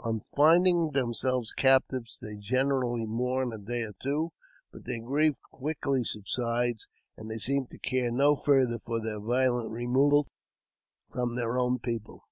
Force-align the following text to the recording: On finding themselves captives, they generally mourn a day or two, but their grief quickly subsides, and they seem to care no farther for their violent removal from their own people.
On 0.00 0.20
finding 0.36 0.92
themselves 0.92 1.52
captives, 1.52 2.18
they 2.22 2.36
generally 2.36 3.04
mourn 3.04 3.52
a 3.52 3.58
day 3.58 3.82
or 3.82 3.94
two, 4.00 4.30
but 4.70 4.84
their 4.84 5.00
grief 5.02 5.34
quickly 5.50 6.04
subsides, 6.04 6.86
and 7.16 7.28
they 7.28 7.38
seem 7.38 7.66
to 7.66 7.78
care 7.78 8.12
no 8.12 8.36
farther 8.36 8.78
for 8.78 9.00
their 9.00 9.18
violent 9.18 9.72
removal 9.72 10.28
from 11.12 11.34
their 11.34 11.58
own 11.58 11.80
people. 11.80 12.22